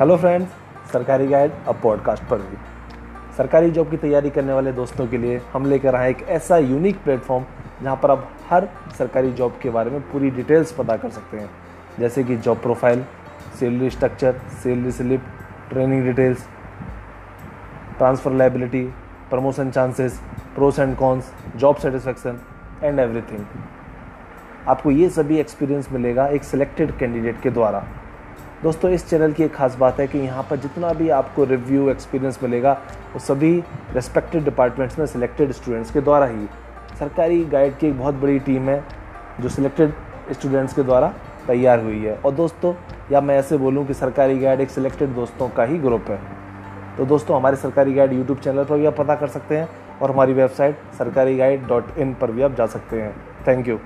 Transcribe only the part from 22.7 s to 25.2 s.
and everything आपको ये